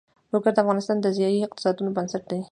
لوگر 0.31 0.51
د 0.55 0.57
افغانستان 0.63 0.97
د 1.01 1.07
ځایي 1.17 1.39
اقتصادونو 1.47 1.89
بنسټ 1.97 2.23
دی. 2.29 2.39